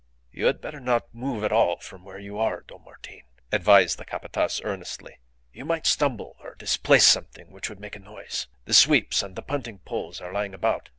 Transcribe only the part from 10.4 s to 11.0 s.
about.